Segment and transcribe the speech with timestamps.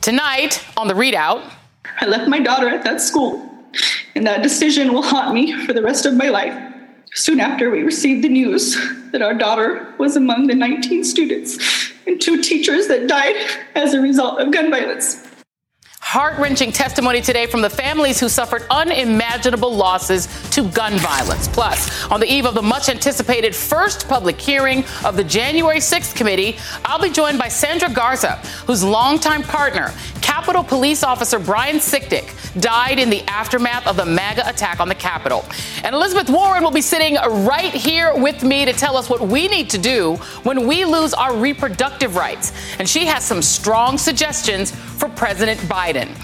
[0.00, 1.42] Tonight on the ReidOut,
[2.00, 3.46] I left my daughter at that school,
[4.14, 6.56] and that decision will haunt me for the rest of my life.
[7.12, 8.74] Soon after, we received the news
[9.12, 11.58] that our daughter was among the 19 students
[12.06, 13.36] and two teachers that died
[13.74, 15.27] as a result of gun violence.
[16.00, 21.48] Heart wrenching testimony today from the families who suffered unimaginable losses to gun violence.
[21.48, 26.14] Plus, on the eve of the much anticipated first public hearing of the January 6th
[26.14, 29.92] committee, I'll be joined by Sandra Garza, whose longtime partner,
[30.28, 34.94] Capitol Police Officer Brian Sicknick, died in the aftermath of the MAGA attack on the
[34.94, 35.42] Capitol.
[35.84, 39.48] And Elizabeth Warren will be sitting right here with me to tell us what we
[39.48, 42.52] need to do when we lose our reproductive rights.
[42.78, 46.14] And she has some strong suggestions for President Biden.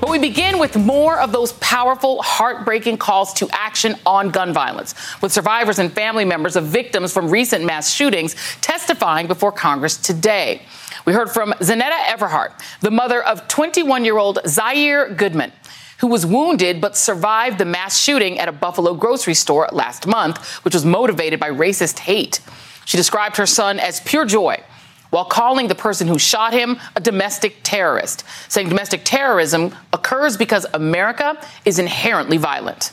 [0.00, 4.96] But we begin with more of those powerful, heartbreaking calls to action on gun violence,
[5.22, 10.62] with survivors and family members of victims from recent mass shootings testifying before Congress today.
[11.04, 15.52] We heard from Zeneta Everhart, the mother of 21 year old Zaire Goodman,
[15.98, 20.38] who was wounded but survived the mass shooting at a Buffalo grocery store last month,
[20.64, 22.40] which was motivated by racist hate.
[22.84, 24.62] She described her son as pure joy
[25.10, 30.66] while calling the person who shot him a domestic terrorist, saying domestic terrorism occurs because
[30.72, 32.92] America is inherently violent.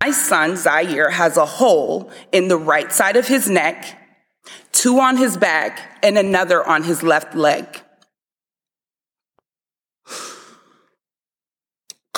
[0.00, 3.99] My son, Zaire, has a hole in the right side of his neck,
[4.72, 7.82] two on his back, and another on his left leg.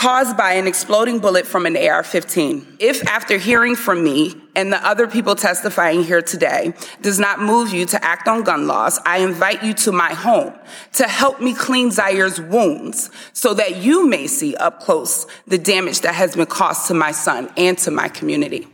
[0.03, 2.78] caused by an exploding bullet from an AR 15.
[2.81, 7.72] If, after hearing from me and the other people testifying here today, does not move
[7.72, 10.59] you to act on gun laws, I invite you to my home
[10.94, 16.00] to help me clean Zaire's wounds so that you may see up close the damage
[16.00, 18.66] that has been caused to my son and to my community.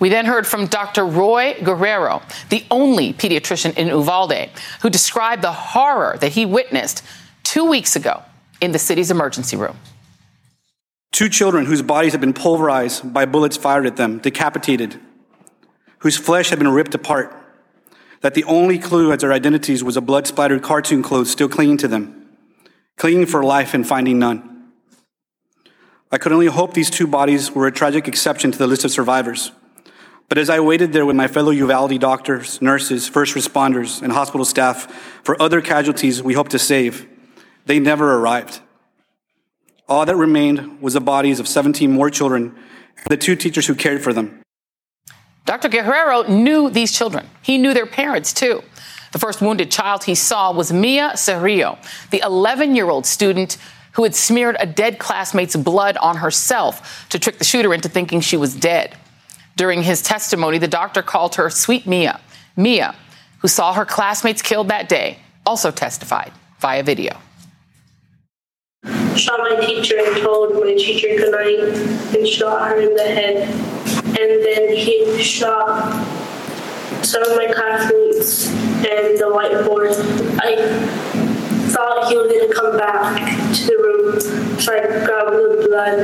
[0.00, 1.04] We then heard from Dr.
[1.04, 4.50] Roy Guerrero, the only pediatrician in Uvalde,
[4.82, 7.02] who described the horror that he witnessed
[7.42, 8.22] two weeks ago
[8.60, 9.76] in the city's emergency room.
[11.12, 14.98] Two children whose bodies had been pulverized by bullets fired at them, decapitated,
[15.98, 17.32] whose flesh had been ripped apart,
[18.20, 21.76] that the only clue as their identities was a blood splattered cartoon clothes still clinging
[21.76, 22.26] to them,
[22.96, 24.70] clinging for life and finding none.
[26.10, 28.90] I could only hope these two bodies were a tragic exception to the list of
[28.90, 29.50] survivors.
[30.28, 34.44] But as I waited there with my fellow Uvalde doctors, nurses, first responders, and hospital
[34.44, 34.90] staff
[35.22, 37.06] for other casualties we hope to save,
[37.66, 38.60] they never arrived.
[39.88, 42.54] All that remained was the bodies of 17 more children
[42.96, 44.40] and the two teachers who cared for them.
[45.44, 45.68] Dr.
[45.68, 47.28] Guerrero knew these children.
[47.42, 48.62] He knew their parents, too.
[49.12, 51.78] The first wounded child he saw was Mia Cerrillo,
[52.10, 53.58] the 11 year old student
[53.92, 58.20] who had smeared a dead classmate's blood on herself to trick the shooter into thinking
[58.20, 58.96] she was dead.
[59.56, 62.20] During his testimony, the doctor called her Sweet Mia.
[62.56, 62.94] Mia,
[63.38, 67.18] who saw her classmates killed that day, also testified via video
[69.16, 71.60] shot my teacher and told my teacher goodnight
[72.14, 73.48] and shot her in the head.
[74.06, 75.92] And then he shot
[77.04, 79.94] some of my classmates and the whiteboard.
[80.40, 80.56] I
[81.70, 84.20] thought he was going to come back to the room,
[84.60, 85.98] so I grabbed the blood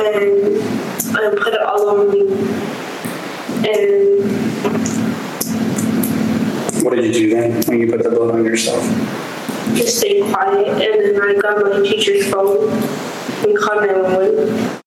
[0.00, 2.73] and I put it all over me.
[3.64, 4.24] And
[6.84, 8.82] what did you do then when you put the blood on yourself?
[9.74, 10.68] just stay quiet.
[10.68, 14.80] And then I got my teacher's phone and called 911.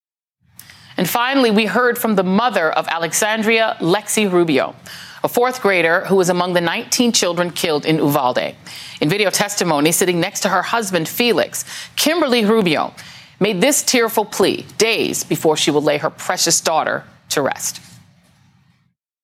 [0.98, 4.76] And finally, we heard from the mother of Alexandria Lexi Rubio,
[5.24, 8.56] a fourth grader who was among the 19 children killed in Uvalde.
[9.00, 11.66] In video testimony, sitting next to her husband, Felix,
[11.96, 12.94] Kimberly Rubio
[13.40, 17.80] made this tearful plea days before she would lay her precious daughter to rest.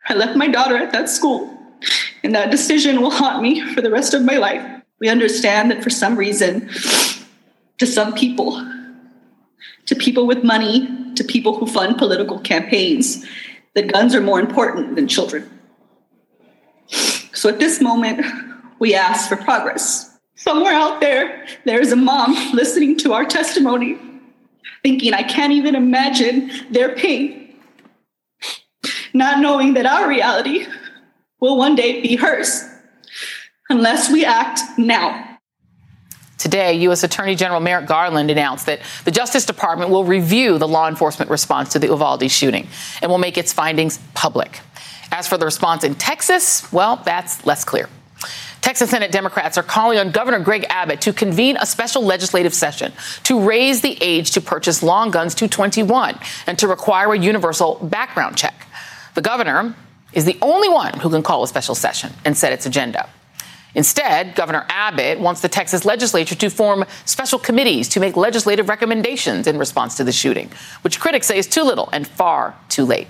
[0.07, 1.57] I left my daughter at that school,
[2.23, 4.63] and that decision will haunt me for the rest of my life.
[4.99, 6.69] We understand that for some reason,
[7.77, 8.65] to some people,
[9.85, 13.25] to people with money, to people who fund political campaigns,
[13.75, 15.49] that guns are more important than children.
[17.33, 18.25] So at this moment,
[18.79, 20.17] we ask for progress.
[20.35, 23.97] Somewhere out there, there is a mom listening to our testimony,
[24.83, 27.42] thinking, I can't even imagine their pain,
[29.13, 30.65] not knowing that our reality
[31.39, 32.63] will one day be hers
[33.69, 35.29] unless we act now.
[36.37, 37.03] Today, U.S.
[37.03, 41.69] Attorney General Merrick Garland announced that the Justice Department will review the law enforcement response
[41.69, 42.67] to the Uvalde shooting
[43.01, 44.59] and will make its findings public.
[45.11, 47.87] As for the response in Texas, well, that's less clear.
[48.59, 52.93] Texas Senate Democrats are calling on Governor Greg Abbott to convene a special legislative session
[53.23, 56.17] to raise the age to purchase long guns to 21
[56.47, 58.67] and to require a universal background check.
[59.15, 59.75] The governor
[60.13, 63.09] is the only one who can call a special session and set its agenda.
[63.75, 69.47] Instead, Governor Abbott wants the Texas legislature to form special committees to make legislative recommendations
[69.47, 70.51] in response to the shooting,
[70.81, 73.07] which critics say is too little and far too late.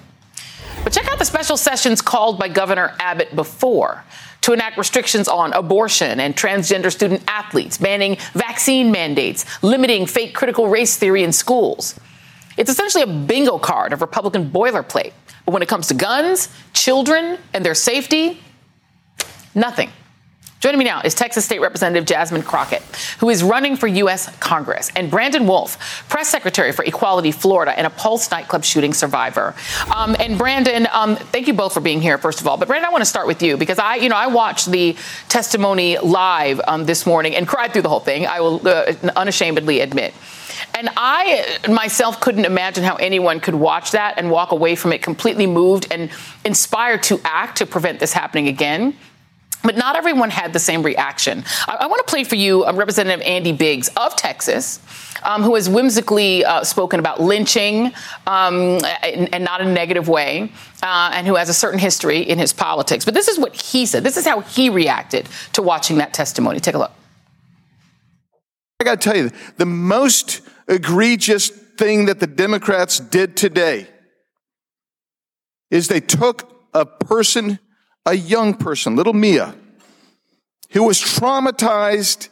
[0.84, 4.04] But check out the special sessions called by Governor Abbott before
[4.42, 10.68] to enact restrictions on abortion and transgender student athletes, banning vaccine mandates, limiting fake critical
[10.68, 11.98] race theory in schools.
[12.58, 15.14] It's essentially a bingo card of Republican boilerplate.
[15.46, 18.42] But when it comes to guns, children, and their safety,
[19.54, 19.90] nothing.
[20.64, 22.82] Joining me now is Texas State Representative Jasmine Crockett,
[23.20, 24.34] who is running for U.S.
[24.38, 29.56] Congress, and Brandon Wolf, press secretary for Equality Florida and a Pulse nightclub shooting survivor.
[29.94, 32.56] Um, and Brandon, um, thank you both for being here, first of all.
[32.56, 34.96] But Brandon, I want to start with you because I, you know, I watched the
[35.28, 38.26] testimony live um, this morning and cried through the whole thing.
[38.26, 40.14] I will uh, unashamedly admit.
[40.76, 45.04] And I myself couldn't imagine how anyone could watch that and walk away from it
[45.04, 46.10] completely moved and
[46.44, 48.96] inspired to act to prevent this happening again.
[49.64, 51.46] But not everyone had the same reaction.
[51.68, 54.82] I, I want to play for you um, Representative Andy Biggs of Texas,
[55.24, 57.94] um, who has whimsically uh, spoken about lynching
[58.28, 62.20] um, and, and, not in a negative way, uh, and who has a certain history
[62.20, 63.06] in his politics.
[63.06, 64.04] But this is what he said.
[64.04, 66.60] This is how he reacted to watching that testimony.
[66.60, 66.92] Take a look.
[68.82, 73.88] I got to tell you, the most egregious thing that the Democrats did today
[75.72, 77.60] is they took a person
[78.06, 79.56] a young person, little Mia,
[80.72, 82.30] who was traumatized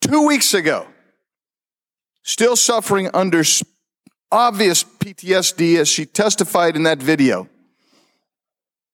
[0.00, 0.86] two weeks ago,
[2.22, 3.42] still suffering under
[4.32, 7.48] obvious PTSD as she testified in that video,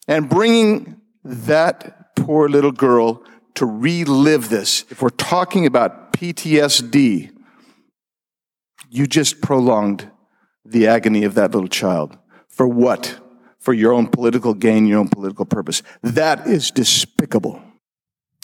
[0.08, 3.22] and bringing that poor little girl
[3.54, 4.84] to relive this.
[4.90, 7.30] If we're talking about PTSD,
[8.90, 10.10] you just prolonged
[10.64, 12.18] the agony of that little child.
[12.48, 13.18] For what?
[13.60, 15.82] for your own political gain, your own political purpose.
[16.02, 17.62] That is despicable.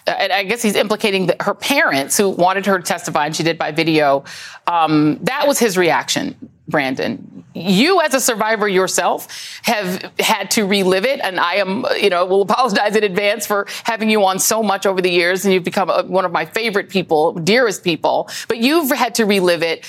[0.06, 3.58] And I guess he's implicating her parents who wanted her to testify, and she did
[3.58, 4.22] by video.
[4.68, 6.36] Um, that was his reaction,
[6.68, 7.44] Brandon.
[7.54, 9.26] You, as a survivor yourself,
[9.62, 13.66] have had to relive it, and I am, you know, will apologize in advance for
[13.82, 16.44] having you on so much over the years, and you've become a, one of my
[16.44, 18.30] favorite people, dearest people.
[18.46, 19.84] But you've had to relive it,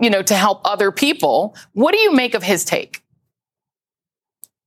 [0.00, 1.56] you know, to help other people.
[1.72, 3.02] What do you make of his take?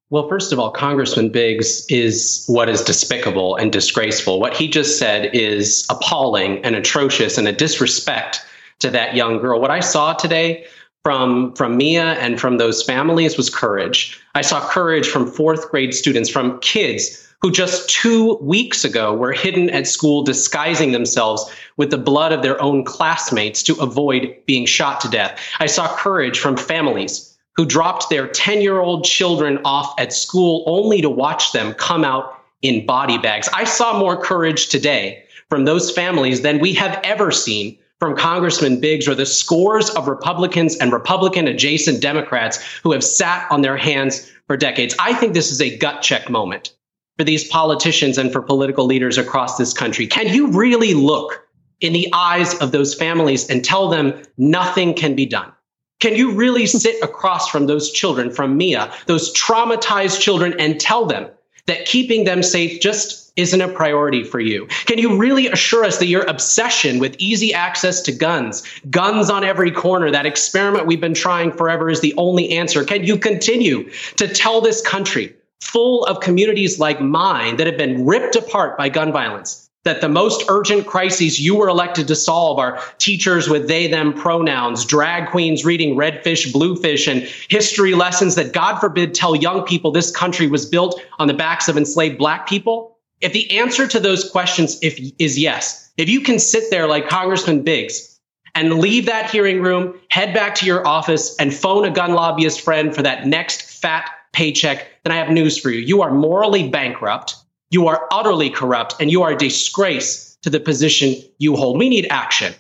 [0.10, 4.40] Well, first of all, Congressman Biggs is what is despicable and disgraceful.
[4.40, 8.40] What he just said is appalling and atrocious and a disrespect
[8.80, 9.60] to that young girl.
[9.60, 10.66] What I saw today
[11.04, 14.22] from from Mia and from those families was courage.
[14.34, 19.32] I saw courage from fourth grade students, from kids who just two weeks ago were
[19.32, 24.66] hidden at school disguising themselves with the blood of their own classmates to avoid being
[24.66, 25.40] shot to death.
[25.60, 30.64] I saw courage from families who dropped their 10 year old children off at school
[30.68, 33.50] only to watch them come out in body bags.
[33.54, 38.80] I saw more courage today from those families than we have ever seen from Congressman
[38.80, 43.78] Biggs or the scores of Republicans and Republican adjacent Democrats who have sat on their
[43.78, 44.96] hands for decades.
[45.00, 46.74] I think this is a gut check moment
[47.18, 50.06] for these politicians and for political leaders across this country.
[50.06, 51.47] Can you really look
[51.82, 55.52] in the eyes of those families and tell them nothing can be done?
[56.00, 61.06] Can you really sit across from those children, from Mia, those traumatized children, and tell
[61.06, 61.28] them
[61.66, 64.68] that keeping them safe just isn't a priority for you?
[64.86, 69.44] Can you really assure us that your obsession with easy access to guns, guns on
[69.44, 72.84] every corner, that experiment we've been trying forever is the only answer?
[72.84, 78.06] Can you continue to tell this country, full of communities like mine that have been
[78.06, 82.60] ripped apart by gun violence, that the most urgent crises you were elected to solve
[82.60, 88.52] are teachers with they them pronouns, drag queens reading redfish, bluefish, and history lessons that,
[88.52, 92.48] God forbid, tell young people this country was built on the backs of enslaved black
[92.48, 92.98] people?
[93.22, 97.08] If the answer to those questions if, is yes, if you can sit there like
[97.08, 98.20] Congressman Biggs
[98.56, 102.60] and leave that hearing room, head back to your office, and phone a gun lobbyist
[102.60, 105.80] friend for that next fat paycheck, then I have news for you.
[105.80, 107.36] You are morally bankrupt.
[107.70, 111.78] You are utterly corrupt and you are a disgrace to the position you hold.
[111.78, 112.54] We need action.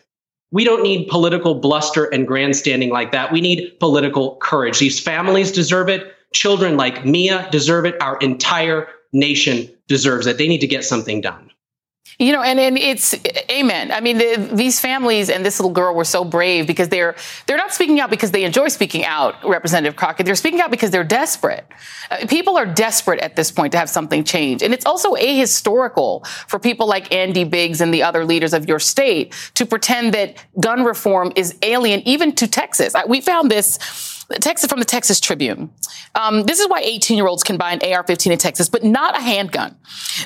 [0.51, 3.31] We don't need political bluster and grandstanding like that.
[3.31, 4.79] We need political courage.
[4.79, 6.13] These families deserve it.
[6.33, 8.01] Children like Mia deserve it.
[8.01, 10.37] Our entire nation deserves it.
[10.37, 11.51] They need to get something done.
[12.19, 13.15] You know, and, and it's
[13.51, 13.91] amen.
[13.91, 17.57] I mean, the, these families and this little girl were so brave because they're they're
[17.57, 20.25] not speaking out because they enjoy speaking out, Representative Crockett.
[20.25, 21.65] They're speaking out because they're desperate.
[22.09, 26.25] Uh, people are desperate at this point to have something change, and it's also ahistorical
[26.47, 30.43] for people like Andy Biggs and the other leaders of your state to pretend that
[30.59, 32.95] gun reform is alien even to Texas.
[33.07, 33.77] We found this
[34.35, 35.69] Texas from the Texas Tribune.
[36.15, 38.83] Um, this is why 18 year olds can buy an AR 15 in Texas, but
[38.83, 39.75] not a handgun.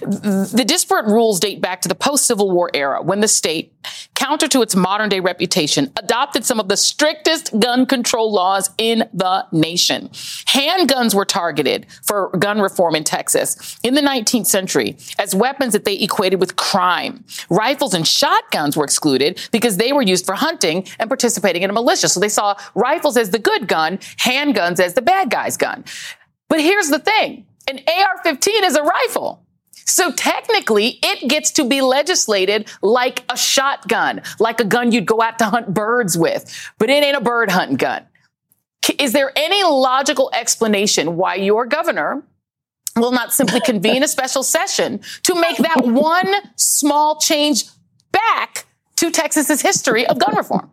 [0.01, 3.73] The disparate rules date back to the post Civil War era when the state,
[4.15, 9.09] counter to its modern day reputation, adopted some of the strictest gun control laws in
[9.13, 10.09] the nation.
[10.09, 15.85] Handguns were targeted for gun reform in Texas in the 19th century as weapons that
[15.85, 17.23] they equated with crime.
[17.49, 21.73] Rifles and shotguns were excluded because they were used for hunting and participating in a
[21.73, 22.09] militia.
[22.09, 25.83] So they saw rifles as the good gun, handguns as the bad guy's gun.
[26.49, 29.45] But here's the thing an AR 15 is a rifle.
[29.85, 35.21] So technically, it gets to be legislated like a shotgun, like a gun you'd go
[35.21, 38.05] out to hunt birds with, but it ain't a bird hunting gun.
[38.97, 42.23] Is there any logical explanation why your governor
[42.95, 47.65] will not simply convene a special session to make that one small change
[48.11, 48.65] back
[48.97, 50.69] to Texas's history of gun reform?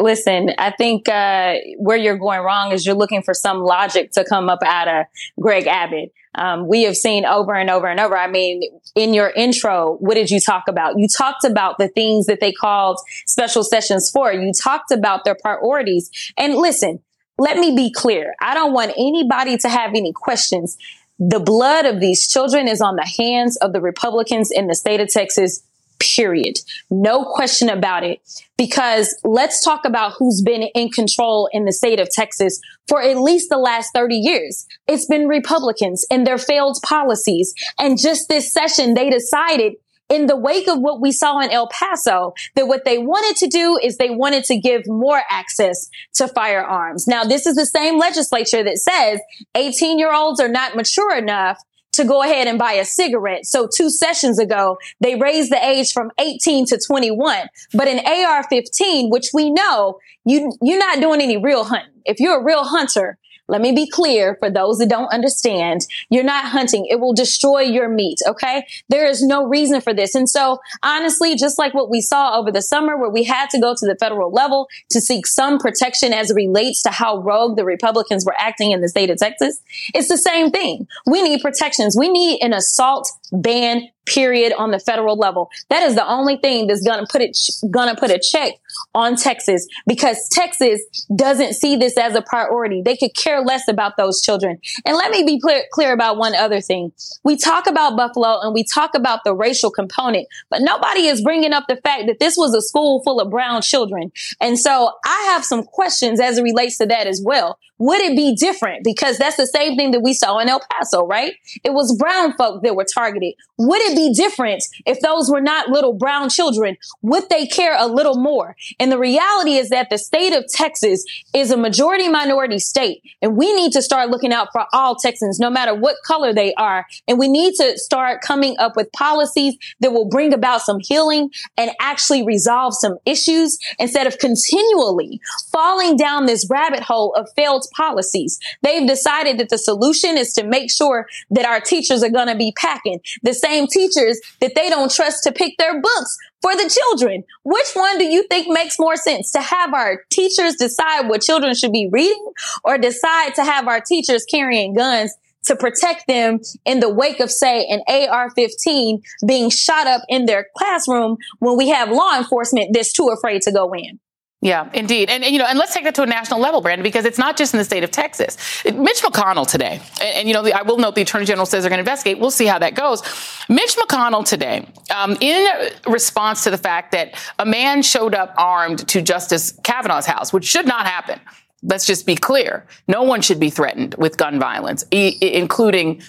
[0.00, 4.24] Listen, I think uh, where you're going wrong is you're looking for some logic to
[4.24, 5.06] come up out of
[5.40, 6.12] Greg Abbott.
[6.34, 8.16] Um, we have seen over and over and over.
[8.16, 8.62] I mean,
[8.94, 10.98] in your intro, what did you talk about?
[10.98, 14.32] You talked about the things that they called special sessions for.
[14.32, 16.10] You talked about their priorities.
[16.36, 17.00] And listen,
[17.38, 18.34] let me be clear.
[18.40, 20.76] I don't want anybody to have any questions.
[21.18, 25.00] The blood of these children is on the hands of the Republicans in the state
[25.00, 25.62] of Texas
[25.98, 26.58] period.
[26.90, 28.20] No question about it.
[28.56, 33.18] Because let's talk about who's been in control in the state of Texas for at
[33.18, 34.66] least the last 30 years.
[34.86, 37.54] It's been Republicans and their failed policies.
[37.78, 39.74] And just this session, they decided
[40.08, 43.46] in the wake of what we saw in El Paso, that what they wanted to
[43.46, 47.06] do is they wanted to give more access to firearms.
[47.06, 49.20] Now, this is the same legislature that says
[49.54, 51.62] 18 year olds are not mature enough
[51.98, 53.44] to go ahead and buy a cigarette.
[53.44, 57.48] So two sessions ago, they raised the age from 18 to 21.
[57.74, 61.92] But in AR-15, which we know you, you're not doing any real hunting.
[62.04, 65.86] If you're a real hunter, let me be clear for those that don't understand.
[66.10, 66.86] You're not hunting.
[66.86, 68.18] It will destroy your meat.
[68.26, 68.66] Okay.
[68.88, 70.14] There is no reason for this.
[70.14, 73.60] And so honestly, just like what we saw over the summer where we had to
[73.60, 77.56] go to the federal level to seek some protection as it relates to how rogue
[77.56, 79.60] the Republicans were acting in the state of Texas,
[79.94, 80.86] it's the same thing.
[81.06, 81.96] We need protections.
[81.98, 85.50] We need an assault ban period on the federal level.
[85.68, 87.36] That is the only thing that's going to put it,
[87.70, 88.54] going to put a check
[88.94, 90.80] on Texas because Texas
[91.14, 92.82] doesn't see this as a priority.
[92.82, 94.58] They could care less about those children.
[94.86, 96.92] And let me be clear, clear about one other thing.
[97.22, 101.52] We talk about Buffalo and we talk about the racial component, but nobody is bringing
[101.52, 104.10] up the fact that this was a school full of brown children.
[104.40, 107.58] And so I have some questions as it relates to that as well.
[107.78, 108.82] Would it be different?
[108.84, 111.34] Because that's the same thing that we saw in El Paso, right?
[111.64, 113.34] It was brown folk that were targeted.
[113.58, 116.76] Would it be different if those were not little brown children?
[117.02, 118.56] Would they care a little more?
[118.80, 121.04] And the reality is that the state of Texas
[121.34, 123.02] is a majority minority state.
[123.22, 126.54] And we need to start looking out for all Texans, no matter what color they
[126.54, 126.86] are.
[127.06, 131.30] And we need to start coming up with policies that will bring about some healing
[131.56, 135.20] and actually resolve some issues instead of continually
[135.52, 138.38] falling down this rabbit hole of failed policies.
[138.62, 142.36] They've decided that the solution is to make sure that our teachers are going to
[142.36, 146.68] be packing the same teachers that they don't trust to pick their books for the
[146.68, 147.24] children.
[147.44, 151.54] Which one do you think makes more sense to have our teachers decide what children
[151.54, 152.32] should be reading
[152.64, 157.30] or decide to have our teachers carrying guns to protect them in the wake of,
[157.30, 162.92] say, an AR-15 being shot up in their classroom when we have law enforcement that's
[162.92, 163.98] too afraid to go in?
[164.40, 165.10] Yeah, indeed.
[165.10, 167.18] And, and, you know, and let's take that to a national level, Brandon, because it's
[167.18, 168.36] not just in the state of Texas.
[168.64, 171.64] Mitch McConnell today, and, and you know, the, I will note the attorney general says
[171.64, 172.20] they're going to investigate.
[172.20, 173.02] We'll see how that goes.
[173.48, 175.48] Mitch McConnell today, um, in
[175.88, 180.44] response to the fact that a man showed up armed to Justice Kavanaugh's house, which
[180.44, 181.20] should not happen.
[181.64, 182.64] Let's just be clear.
[182.86, 186.00] No one should be threatened with gun violence, e- including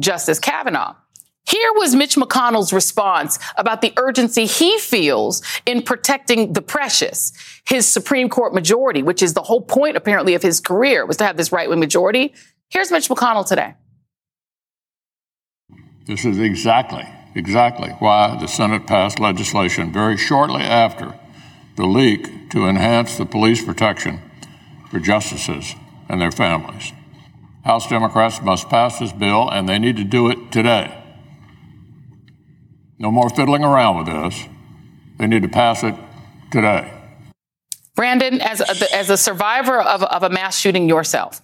[0.00, 0.96] Justice Kavanaugh.
[1.48, 7.32] Here was Mitch McConnell's response about the urgency he feels in protecting the precious,
[7.64, 11.24] his Supreme Court majority, which is the whole point apparently of his career was to
[11.24, 12.34] have this right wing majority.
[12.68, 13.76] Here's Mitch McConnell today.
[16.06, 21.18] This is exactly, exactly why the Senate passed legislation very shortly after
[21.76, 24.20] the leak to enhance the police protection
[24.90, 25.74] for justices
[26.10, 26.92] and their families.
[27.64, 30.97] House Democrats must pass this bill, and they need to do it today.
[32.98, 34.46] No more fiddling around with this.
[35.18, 35.94] They need to pass it
[36.50, 36.92] today.
[37.94, 41.40] Brandon, as a, as a survivor of, of a mass shooting yourself,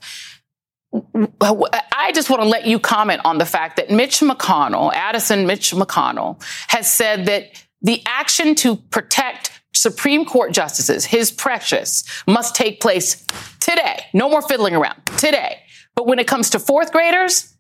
[1.41, 5.73] I just want to let you comment on the fact that Mitch McConnell, Addison Mitch
[5.73, 7.51] McConnell, has said that
[7.83, 13.27] the action to protect Supreme Court justices, his precious, must take place
[13.59, 14.07] today.
[14.13, 15.05] No more fiddling around.
[15.19, 15.61] Today.
[15.97, 17.53] But when it comes to fourth graders,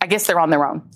[0.00, 0.88] I guess they're on their own.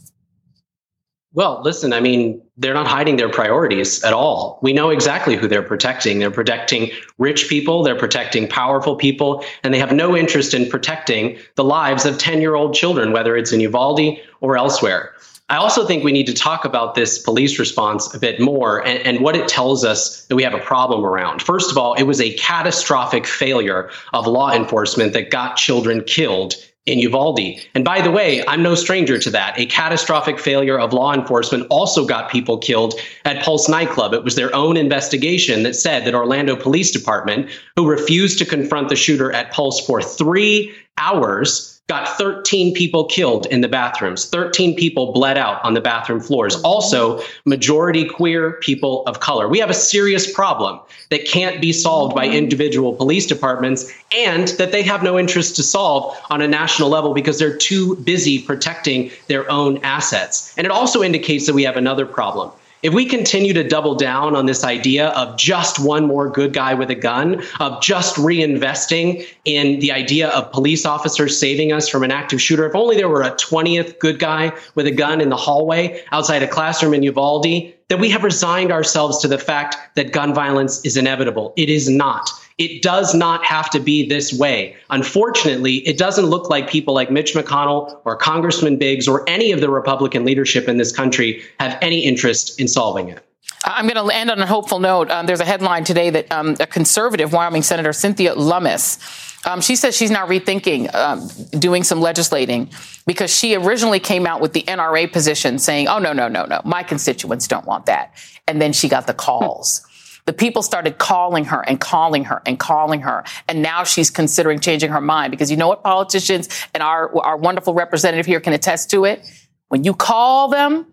[1.34, 4.58] Well, listen, I mean, they're not hiding their priorities at all.
[4.62, 6.18] We know exactly who they're protecting.
[6.18, 11.38] They're protecting rich people, they're protecting powerful people, and they have no interest in protecting
[11.54, 15.14] the lives of 10 year old children, whether it's in Uvalde or elsewhere.
[15.48, 18.98] I also think we need to talk about this police response a bit more and,
[19.06, 21.42] and, what it tells us that we have a problem around.
[21.42, 26.54] First of all, it was a catastrophic failure of law enforcement that got children killed
[26.86, 27.60] in Uvalde.
[27.74, 29.58] And by the way, I'm no stranger to that.
[29.58, 34.14] A catastrophic failure of law enforcement also got people killed at Pulse nightclub.
[34.14, 38.88] It was their own investigation that said that Orlando Police Department, who refused to confront
[38.88, 44.26] the shooter at Pulse for three hours, got 13 people killed in the bathrooms.
[44.26, 46.54] 13 people bled out on the bathroom floors.
[46.62, 49.48] Also, majority queer people of color.
[49.48, 54.72] We have a serious problem that can't be solved by individual police departments and that
[54.72, 59.10] they have no interest to solve on a national level because they're too busy protecting
[59.26, 60.54] their own assets.
[60.56, 64.34] And it also indicates that we have another problem if we continue to double down
[64.34, 69.26] on this idea of just one more good guy with a gun, of just reinvesting
[69.44, 73.08] in the idea of police officers saving us from an active shooter, if only there
[73.08, 77.02] were a 20th good guy with a gun in the hallway outside a classroom in
[77.04, 81.52] Uvalde, then we have resigned ourselves to the fact that gun violence is inevitable.
[81.56, 82.30] It is not.
[82.62, 84.76] It does not have to be this way.
[84.90, 89.60] Unfortunately, it doesn't look like people like Mitch McConnell or Congressman Biggs or any of
[89.60, 93.26] the Republican leadership in this country have any interest in solving it.
[93.64, 95.10] I'm going to end on a hopeful note.
[95.10, 98.98] Um, there's a headline today that um, a conservative Wyoming Senator Cynthia Lummis,
[99.44, 102.70] um, she says she's now rethinking um, doing some legislating
[103.08, 106.60] because she originally came out with the NRA position saying, "Oh no, no, no, no,
[106.64, 108.14] my constituents don't want that,"
[108.46, 109.84] and then she got the calls.
[110.24, 113.24] The people started calling her and calling her and calling her.
[113.48, 117.36] And now she's considering changing her mind because you know what politicians and our, our
[117.36, 119.26] wonderful representative here can attest to it?
[119.68, 120.86] When you call them,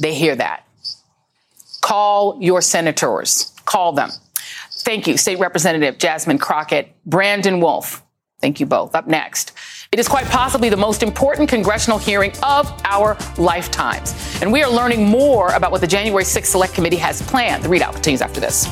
[0.00, 0.66] they hear that.
[1.82, 3.52] Call your senators.
[3.66, 4.10] Call them.
[4.84, 8.02] Thank you, State Representative Jasmine Crockett, Brandon Wolf.
[8.40, 8.94] Thank you both.
[8.94, 9.52] Up next.
[9.92, 14.14] It is quite possibly the most important congressional hearing of our lifetimes.
[14.40, 17.64] And we are learning more about what the January 6th Select Committee has planned.
[17.64, 18.66] The ReidOut continues after this.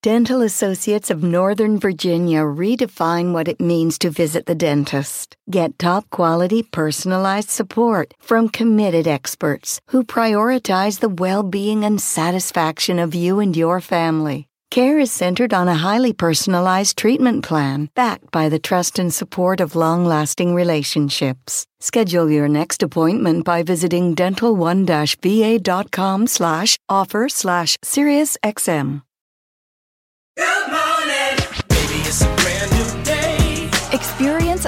[0.00, 5.36] Dental Associates of Northern Virginia redefine what it means to visit the dentist.
[5.50, 12.98] Get top quality personalized support from committed experts who prioritize the well being and satisfaction
[12.98, 14.48] of you and your family.
[14.70, 19.60] Care is centered on a highly personalized treatment plan backed by the trust and support
[19.60, 21.66] of long-lasting relationships.
[21.80, 29.02] Schedule your next appointment by visiting dental1-va.com slash offer slash SiriusXM.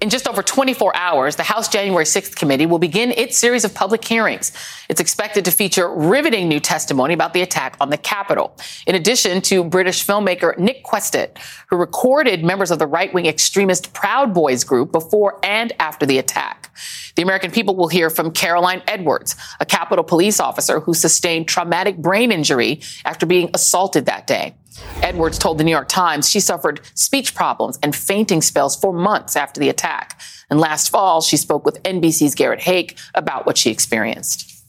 [0.00, 3.74] In just over 24 hours, the House January 6th committee will begin its series of
[3.74, 4.52] public hearings.
[4.88, 8.56] It's expected to feature riveting new testimony about the attack on the Capitol.
[8.86, 11.36] In addition to British filmmaker Nick Quested,
[11.68, 16.72] who recorded members of the right-wing extremist Proud Boys group before and after the attack.
[17.16, 21.96] The American people will hear from Caroline Edwards, a Capitol police officer who sustained traumatic
[21.96, 24.54] brain injury after being assaulted that day.
[25.02, 29.36] Edwards told the New York Times she suffered speech problems and fainting spells for months
[29.36, 30.20] after the attack.
[30.50, 34.62] And last fall, she spoke with NBC's Garrett Haake about what she experienced.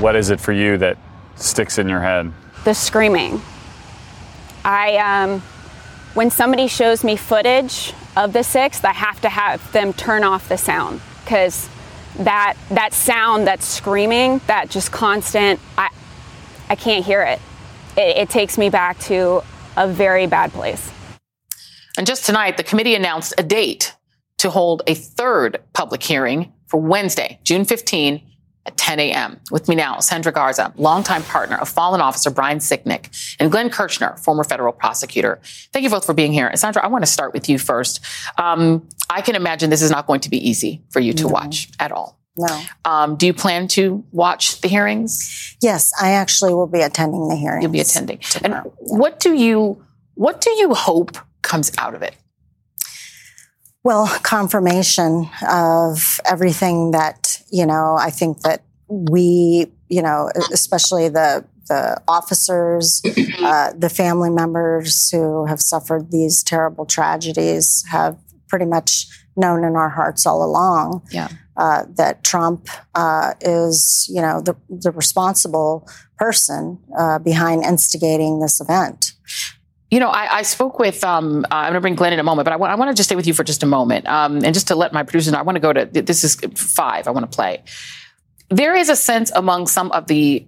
[0.00, 0.98] What is it for you that
[1.36, 2.32] sticks in your head?
[2.64, 3.40] The screaming.
[4.64, 5.40] I, um,
[6.14, 10.48] when somebody shows me footage of the sixth, I have to have them turn off
[10.48, 11.68] the sound because
[12.18, 15.90] that that sound, that screaming, that just constant, I,
[16.68, 17.40] I can't hear it
[17.98, 19.42] it, it takes me back to
[19.76, 20.90] a very bad place.
[21.96, 23.94] And just tonight, the committee announced a date
[24.38, 28.22] to hold a third public hearing for Wednesday, June 15
[28.66, 29.40] at 10 a.m.
[29.50, 34.16] With me now, Sandra Garza, longtime partner of fallen officer Brian Sicknick, and Glenn Kirschner,
[34.18, 35.40] former federal prosecutor.
[35.72, 36.54] Thank you both for being here.
[36.54, 38.00] Sandra, I want to start with you first.
[38.36, 41.30] Um, I can imagine this is not going to be easy for you to No.
[41.30, 42.17] watch at all.
[42.38, 42.62] No.
[42.84, 45.56] Um, do you plan to watch the hearings?
[45.60, 47.64] Yes, I actually will be attending the hearings.
[47.64, 48.20] You'll be attending.
[48.42, 52.14] And what do you what do you hope comes out of it?
[53.82, 61.44] Well, confirmation of everything that, you know, I think that we, you know, especially the
[61.68, 63.02] the officers,
[63.40, 68.16] uh, the family members who have suffered these terrible tragedies have
[68.48, 69.06] pretty much
[69.36, 71.28] known in our hearts all along Yeah.
[71.56, 78.60] uh, that Trump uh, is, you know, the, the responsible person uh, behind instigating this
[78.60, 79.12] event.
[79.90, 81.02] You know, I, I spoke with.
[81.02, 82.90] Um, uh, I'm going to bring Glenn in a moment, but I want I want
[82.90, 85.02] to just stay with you for just a moment, um, and just to let my
[85.02, 85.38] producers know.
[85.38, 87.08] I want to go to this is five.
[87.08, 87.62] I want to play.
[88.50, 90.46] There is a sense among some of the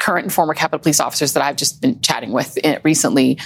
[0.00, 3.38] current and former Capitol Police officers that I've just been chatting with eh, recently.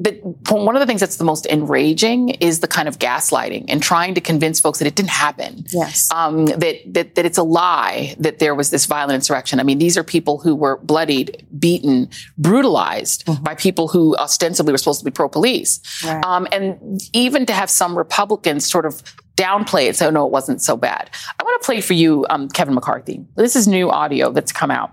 [0.00, 3.82] That one of the things that's the most enraging is the kind of gaslighting and
[3.82, 5.64] trying to convince folks that it didn't happen.
[5.72, 6.08] Yes.
[6.12, 9.58] Um, that, that that it's a lie that there was this violent insurrection.
[9.58, 14.78] I mean, these are people who were bloodied, beaten, brutalized by people who ostensibly were
[14.78, 15.80] supposed to be pro-police.
[16.04, 16.24] Right.
[16.24, 19.02] Um, and even to have some Republicans sort of
[19.36, 22.24] downplay it, say, "Oh no, it wasn't so bad." I want to play for you,
[22.30, 23.24] um, Kevin McCarthy.
[23.36, 24.92] This is new audio that's come out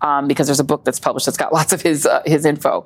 [0.00, 2.84] um, because there's a book that's published that's got lots of his uh, his info.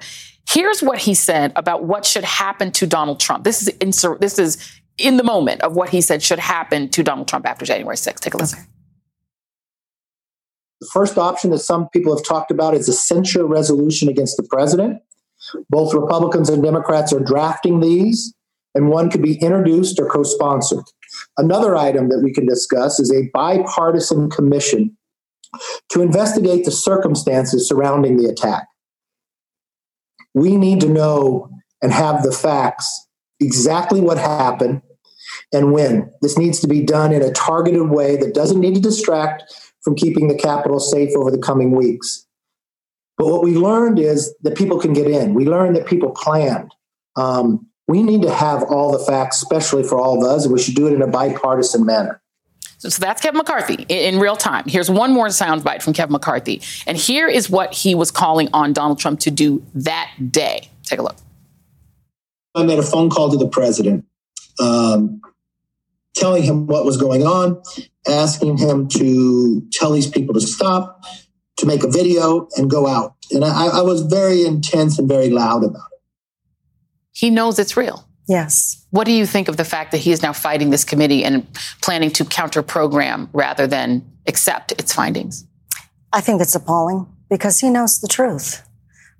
[0.48, 3.44] Here's what he said about what should happen to Donald Trump.
[3.44, 7.02] This is insur- this is in the moment of what he said should happen to
[7.02, 8.20] Donald Trump after January 6th.
[8.20, 8.60] Take a listen.
[10.80, 14.42] The first option that some people have talked about is a censure resolution against the
[14.42, 15.00] president.
[15.70, 18.34] Both Republicans and Democrats are drafting these,
[18.74, 20.84] and one could be introduced or co sponsored.
[21.38, 24.96] Another item that we can discuss is a bipartisan commission
[25.90, 28.66] to investigate the circumstances surrounding the attack.
[30.34, 31.50] We need to know
[31.82, 33.06] and have the facts
[33.40, 34.82] exactly what happened
[35.52, 36.10] and when.
[36.22, 39.44] This needs to be done in a targeted way that doesn't need to distract
[39.82, 42.26] from keeping the Capitol safe over the coming weeks.
[43.16, 45.34] But what we learned is that people can get in.
[45.34, 46.74] We learned that people planned.
[47.16, 50.60] Um, we need to have all the facts, especially for all of us, and we
[50.60, 52.20] should do it in a bipartisan manner.
[52.90, 54.64] So, that's Kevin McCarthy in, in real time.
[54.66, 56.62] Here's one more soundbite from Kevin McCarthy.
[56.86, 60.68] And here is what he was calling on Donald Trump to do that day.
[60.84, 61.16] Take a look.
[62.54, 64.04] I made a phone call to the president,
[64.60, 65.20] um,
[66.14, 67.60] telling him what was going on,
[68.06, 71.04] asking him to tell these people to stop,
[71.56, 73.16] to make a video, and go out.
[73.32, 76.00] And I, I was very intense and very loud about it.
[77.12, 78.06] He knows it's real.
[78.28, 78.86] Yes.
[78.90, 81.46] What do you think of the fact that he is now fighting this committee and
[81.82, 85.46] planning to counter program rather than accept its findings?
[86.12, 88.66] I think it's appalling because he knows the truth.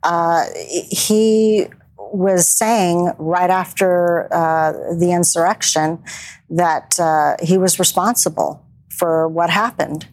[0.03, 0.45] Uh,
[0.91, 1.67] he
[1.99, 6.03] was saying right after uh, the insurrection
[6.51, 10.07] that uh, he was responsible for what happened.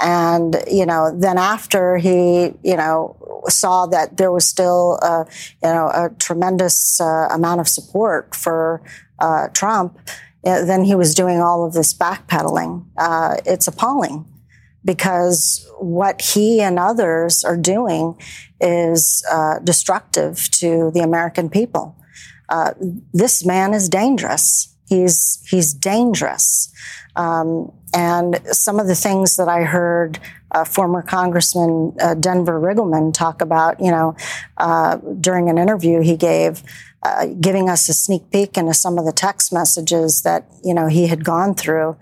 [0.00, 3.16] And, you know, then after he, you know,
[3.48, 5.24] saw that there was still, uh,
[5.62, 8.82] you know, a tremendous uh, amount of support for
[9.18, 9.98] uh, Trump,
[10.44, 12.86] uh, then he was doing all of this backpedaling.
[12.96, 14.24] Uh, it's appalling
[14.84, 18.16] because what he and others are doing
[18.60, 21.96] is uh, destructive to the American people.
[22.48, 22.72] Uh,
[23.12, 24.74] this man is dangerous.
[24.88, 26.72] He's he's dangerous.
[27.18, 30.20] Um, and some of the things that I heard
[30.52, 34.16] uh, former Congressman uh, Denver Riggleman talk about, you know,
[34.56, 36.62] uh, during an interview he gave,
[37.02, 40.86] uh, giving us a sneak peek into some of the text messages that you know
[40.86, 41.96] he had gone through,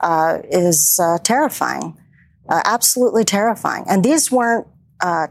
[0.00, 1.96] uh, is uh, terrifying,
[2.48, 3.84] absolutely terrifying.
[3.88, 4.66] And these weren't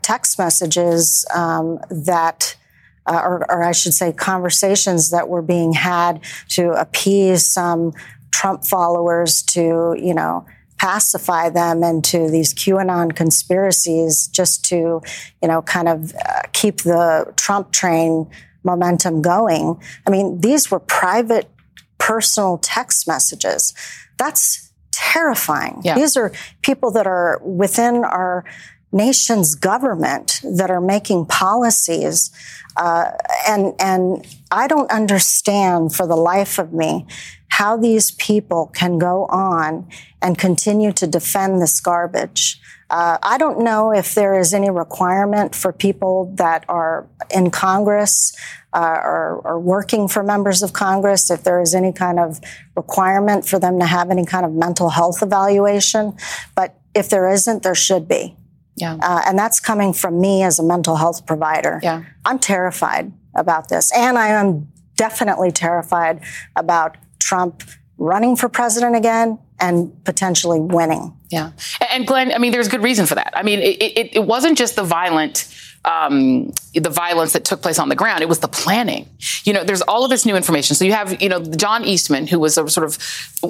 [0.02, 2.56] text messages um, that.
[3.08, 7.93] Uh, or, or I should say, conversations that were being had to appease some
[8.32, 10.46] Trump followers to, you know,
[10.78, 15.02] pacify them into these QAnon conspiracies just to,
[15.42, 18.28] you know, kind of uh, keep the Trump train
[18.63, 19.80] momentum going.
[20.08, 21.50] I mean, these were private,
[21.98, 23.74] personal text messages.
[24.18, 25.82] That's terrifying.
[25.84, 25.96] Yeah.
[25.96, 28.46] These are people that are within our
[28.92, 32.32] nation's government that are making policies.
[32.76, 33.12] Uh,
[33.48, 37.06] and, and I don't understand for the life of me
[37.49, 39.88] how these people can go on
[40.21, 42.59] and continue to defend this garbage.
[42.89, 48.35] Uh, I don't know if there is any requirement for people that are in Congress
[48.73, 52.39] uh, or, or, working for members of Congress, if there is any kind of
[52.75, 56.15] requirement for them to have any kind of mental health evaluation.
[56.55, 58.35] But if there isn't, there should be.
[58.75, 58.97] Yeah.
[59.01, 61.79] Uh, and that's coming from me as a mental health provider.
[61.81, 62.03] Yeah.
[62.25, 63.91] I'm terrified about this.
[63.95, 66.21] And I am definitely terrified
[66.55, 66.97] about
[67.30, 67.63] Trump
[68.00, 71.15] running for president again and potentially winning.
[71.30, 71.52] Yeah.
[71.92, 73.32] And Glenn, I mean, there's good reason for that.
[73.36, 75.48] I mean, it, it, it wasn't just the violent
[75.86, 78.22] um, the violence that took place on the ground.
[78.22, 79.08] It was the planning.
[79.44, 80.76] You know, there's all of this new information.
[80.76, 82.98] So you have, you know, John Eastman, who was a, sort of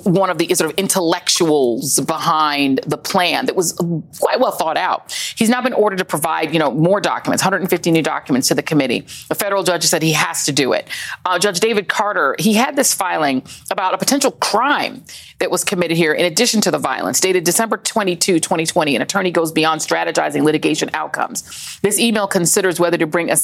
[0.05, 3.73] one of the sort of intellectuals behind the plan that was
[4.19, 5.11] quite well thought out.
[5.35, 8.63] He's now been ordered to provide, you know, more documents, 150 new documents to the
[8.63, 9.01] committee.
[9.27, 10.87] The federal judge said he has to do it.
[11.25, 15.03] Uh, judge David Carter, he had this filing about a potential crime
[15.39, 18.95] that was committed here in addition to the violence, dated December 22, 2020.
[18.95, 21.79] An attorney goes beyond strategizing litigation outcomes.
[21.81, 23.37] This email considers whether to bring a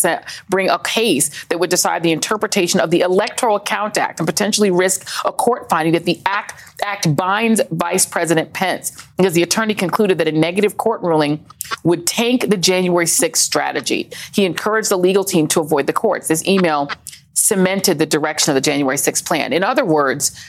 [0.49, 4.71] bring a case that would decide the interpretation of the Electoral Count Act and potentially
[4.71, 9.73] risk a court finding that the act act binds Vice President Pence because the attorney
[9.73, 11.43] concluded that a negative court ruling
[11.83, 14.09] would tank the January 6th strategy.
[14.33, 16.27] He encouraged the legal team to avoid the courts.
[16.27, 16.89] This email
[17.33, 19.53] cemented the direction of the January 6th plan.
[19.53, 20.39] In other words,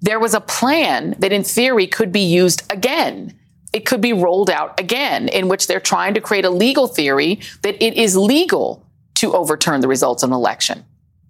[0.00, 3.38] there was a plan that in theory could be used again
[3.72, 7.40] it could be rolled out again, in which they're trying to create a legal theory
[7.62, 10.84] that it is legal to overturn the results of an election.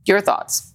[0.05, 0.73] Your thoughts?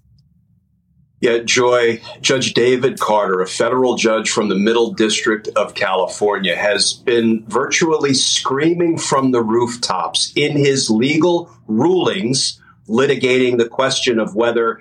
[1.19, 6.93] Yeah, Joy, Judge David Carter, a federal judge from the Middle District of California, has
[6.93, 14.80] been virtually screaming from the rooftops in his legal rulings, litigating the question of whether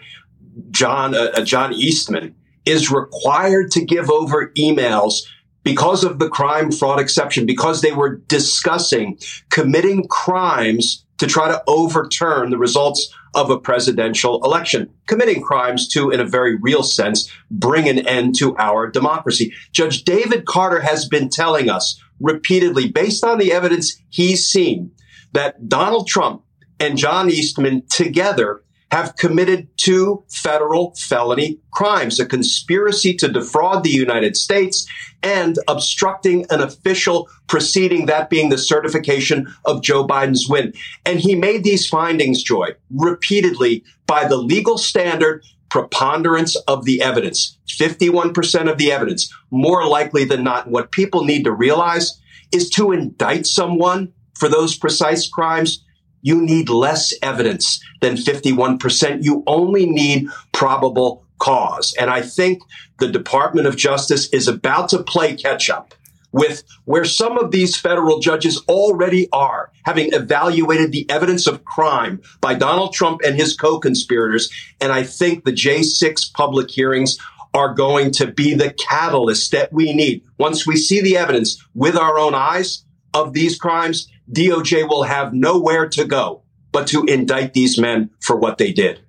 [0.70, 2.34] John, uh, uh John Eastman
[2.66, 5.22] is required to give over emails
[5.66, 9.18] because of the crime fraud exception, because they were discussing
[9.50, 16.10] committing crimes to try to overturn the results of a presidential election, committing crimes to,
[16.10, 19.52] in a very real sense, bring an end to our democracy.
[19.72, 24.92] Judge David Carter has been telling us repeatedly, based on the evidence he's seen,
[25.32, 26.44] that Donald Trump
[26.78, 33.90] and John Eastman together have committed two federal felony crimes, a conspiracy to defraud the
[33.90, 34.86] United States
[35.22, 40.72] and obstructing an official proceeding, that being the certification of Joe Biden's win.
[41.04, 47.58] And he made these findings, Joy, repeatedly by the legal standard preponderance of the evidence,
[47.68, 50.70] 51% of the evidence, more likely than not.
[50.70, 52.20] What people need to realize
[52.52, 55.82] is to indict someone for those precise crimes
[56.26, 59.22] you need less evidence than 51%.
[59.22, 61.94] You only need probable cause.
[62.00, 62.62] And I think
[62.98, 65.94] the Department of Justice is about to play catch up
[66.32, 72.20] with where some of these federal judges already are, having evaluated the evidence of crime
[72.40, 74.52] by Donald Trump and his co-conspirators.
[74.80, 77.18] And I think the J6 public hearings
[77.54, 80.24] are going to be the catalyst that we need.
[80.38, 82.84] Once we see the evidence with our own eyes
[83.14, 88.36] of these crimes, DOJ will have nowhere to go but to indict these men for
[88.36, 89.00] what they did.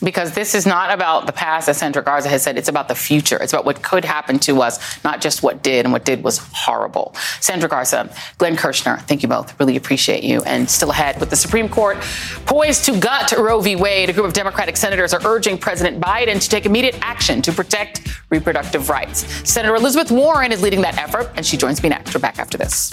[0.00, 2.58] Because this is not about the past, as Sandra Garza has said.
[2.58, 3.36] It's about the future.
[3.42, 6.38] It's about what could happen to us, not just what did, and what did was
[6.52, 7.14] horrible.
[7.40, 9.58] Sandra Garza, Glenn Kirschner, thank you both.
[9.58, 10.42] Really appreciate you.
[10.42, 11.96] And still ahead with the Supreme Court
[12.44, 13.74] poised to gut Roe v.
[13.74, 17.52] Wade, a group of Democratic senators are urging President Biden to take immediate action to
[17.52, 19.26] protect reproductive rights.
[19.50, 22.14] Senator Elizabeth Warren is leading that effort, and she joins me next.
[22.14, 22.92] We're back after this.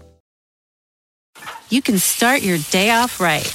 [1.71, 3.47] you can start your day off right.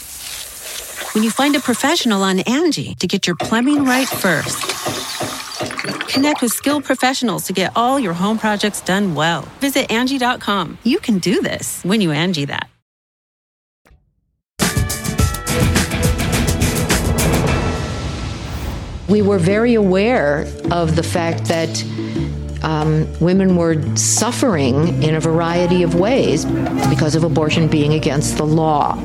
[1.15, 4.59] When you find a professional on Angie to get your plumbing right first.
[6.09, 9.43] Connect with skilled professionals to get all your home projects done well.
[9.61, 10.79] Visit Angie.com.
[10.83, 12.71] You can do this when you Angie that.
[19.11, 21.85] We were very aware of the fact that
[22.67, 26.45] um, women were suffering in a variety of ways
[26.91, 28.97] because of abortion being against the law.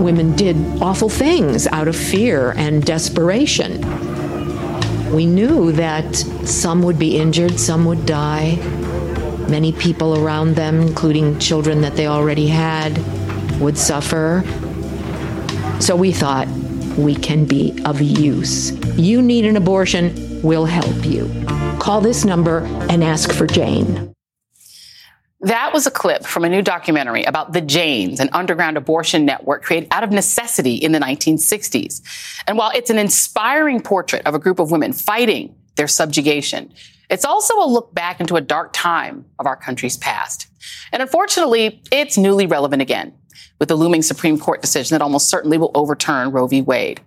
[0.00, 3.80] women did awful things out of fear and desperation.
[5.14, 8.56] We knew that some would be injured, some would die.
[9.48, 12.98] Many people around them, including children that they already had,
[13.60, 14.42] would suffer.
[15.80, 16.48] So we thought,
[16.98, 18.72] we can be of use.
[18.98, 21.30] You need an abortion, we'll help you.
[21.78, 24.12] Call this number and ask for Jane.
[25.40, 29.62] That was a clip from a new documentary about the Janes, an underground abortion network
[29.62, 32.00] created out of necessity in the 1960s.
[32.46, 36.72] And while it's an inspiring portrait of a group of women fighting their subjugation,
[37.10, 40.48] it's also a look back into a dark time of our country's past.
[40.90, 43.12] And unfortunately, it's newly relevant again
[43.58, 46.62] with the looming Supreme Court decision that almost certainly will overturn Roe v.
[46.62, 47.00] Wade.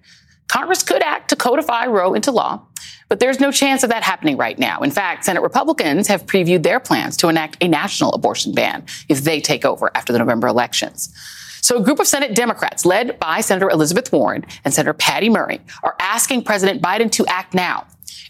[0.47, 2.61] Congress could act to codify Roe into law,
[3.07, 4.81] but there's no chance of that happening right now.
[4.81, 9.23] In fact, Senate Republicans have previewed their plans to enact a national abortion ban if
[9.23, 11.13] they take over after the November elections.
[11.61, 15.61] So a group of Senate Democrats led by Senator Elizabeth Warren and Senator Patty Murray
[15.83, 17.85] are asking President Biden to act now.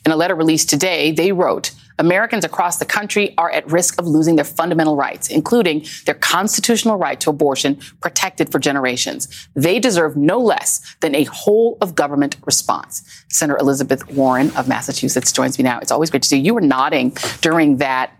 [0.05, 4.07] In a letter released today, they wrote, Americans across the country are at risk of
[4.07, 9.47] losing their fundamental rights, including their constitutional right to abortion protected for generations.
[9.53, 13.03] They deserve no less than a whole of government response.
[13.29, 15.79] Senator Elizabeth Warren of Massachusetts joins me now.
[15.79, 16.45] It's always great to see you.
[16.45, 18.11] You were nodding during that,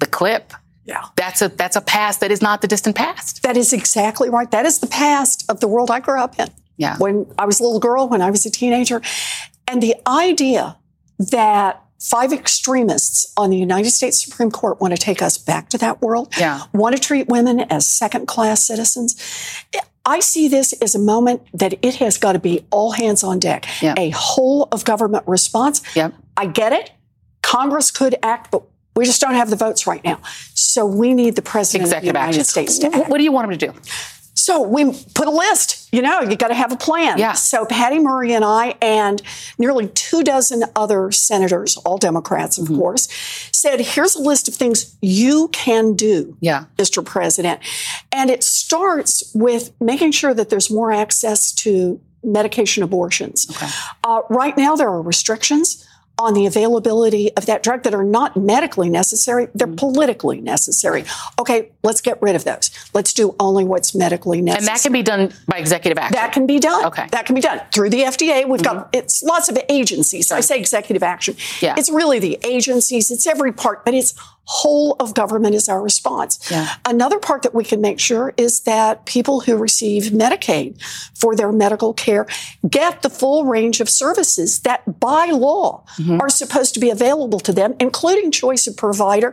[0.00, 0.52] the clip.
[0.86, 1.04] Yeah.
[1.16, 3.42] That's a that's a past that is not the distant past.
[3.42, 4.50] That is exactly right.
[4.50, 6.48] That is the past of the world I grew up in.
[6.76, 6.96] Yeah.
[6.98, 9.00] When I was a little girl, when I was a teenager.
[9.68, 10.76] And the idea
[11.18, 15.78] that five extremists on the United States Supreme Court want to take us back to
[15.78, 16.60] that world, Yeah.
[16.74, 19.16] want to treat women as second class citizens.
[20.04, 23.38] I see this as a moment that it has got to be all hands on
[23.38, 23.94] deck, yeah.
[23.96, 25.80] a whole of government response.
[25.96, 26.12] Yep.
[26.36, 26.90] I get it.
[27.42, 28.62] Congress could act, but
[28.94, 30.20] we just don't have the votes right now.
[30.54, 32.44] So we need the president Executive of the United action.
[32.44, 33.08] States to act.
[33.08, 33.72] What do you want him to do?
[34.36, 35.88] So we put a list.
[35.92, 37.18] You know, you got to have a plan.
[37.18, 37.32] Yeah.
[37.34, 39.22] So Patty Murray and I and
[39.58, 42.74] nearly two dozen other senators, all Democrats, Mm-hmm.
[42.74, 43.08] of course,
[43.52, 46.64] said, "Here's a list of things you can do, yeah.
[46.78, 47.04] Mr.
[47.04, 47.60] President."
[48.10, 53.46] And it starts with making sure that there's more access to medication abortions.
[54.02, 55.86] Uh, right now, there are restrictions
[56.18, 59.76] on the availability of that drug that are not medically necessary, they're Mm-hmm.
[59.76, 61.04] politically necessary.
[61.40, 62.70] Okay, let's get rid of those.
[62.92, 64.68] Let's do only what's medically necessary.
[64.68, 66.14] And that can be done by executive action.
[66.14, 66.84] That can be done.
[66.86, 67.02] Okay.
[67.02, 67.10] Mm-hmm.
[67.10, 68.46] That can be done through the FDA.
[68.46, 70.30] We've got it's lots of agencies.
[70.30, 71.36] I say executive action.
[71.60, 71.74] Yeah.
[71.76, 73.10] It's really the agencies.
[73.10, 74.14] It's every part, but it's
[74.46, 76.38] whole of government is our response.
[76.50, 76.74] Yeah.
[76.84, 80.80] Another part that we can make sure is that people who receive Medicaid
[81.14, 82.26] for their medical care
[82.68, 86.20] get the full range of services that by law Mm-hmm.
[86.20, 89.32] are supposed to be available to them, including choice of provider.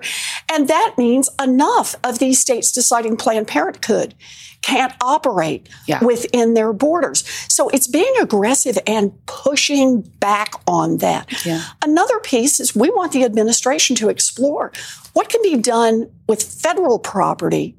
[0.51, 4.13] And that means enough of these states deciding Planned Parenthood
[4.61, 6.03] can't operate Yeah.
[6.03, 7.23] within their borders.
[7.47, 11.27] So it's being aggressive and pushing back on that.
[11.45, 11.61] Yeah.
[11.81, 14.71] Another piece is we want the administration to explore
[15.13, 17.75] what can be done with federal property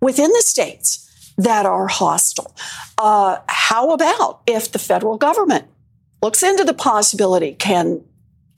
[0.00, 1.08] within the states
[1.38, 2.54] that are hostile.
[2.98, 5.64] Uh, how about if the federal government
[6.22, 7.54] looks into the possibility?
[7.54, 8.02] Can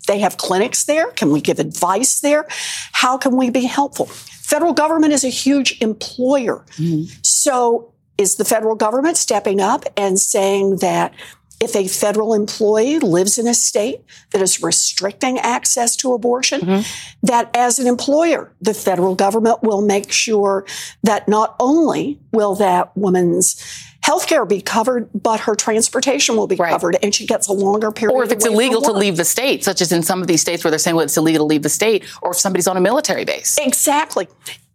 [0.06, 1.06] they have clinics there?
[1.12, 2.46] Can we give advice there?
[2.92, 4.10] How can we be helpful?
[4.44, 6.66] Federal government is a huge employer.
[6.76, 7.10] Mm-hmm.
[7.22, 11.14] So is the federal government stepping up and saying that
[11.60, 16.84] if a federal employee lives in a state that is restricting access to abortion,
[17.22, 20.66] that as an employer, the federal government will make sure
[21.02, 23.56] that not only will that woman's
[24.02, 27.90] health care be covered, but her transportation will be covered and she gets a longer
[27.90, 28.14] period.
[28.14, 30.62] Or if it's illegal to leave the state, such as in some of these states
[30.62, 32.82] where they're saying well, it's illegal to leave the state, or if somebody's on a
[32.82, 33.56] military base.
[33.58, 34.28] Exactly.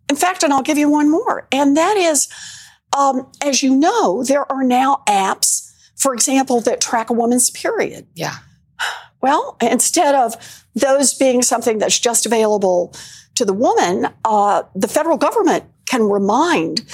[0.09, 2.27] In fact, and I'll give you one more, and that is,
[2.97, 5.68] um, as you know, there are now apps,
[5.99, 8.07] for example, that track a woman's period.
[8.15, 8.38] Yeah.
[9.21, 12.93] Well, instead of those being something that's just available
[13.35, 16.85] to the woman, uh, the federal government can remind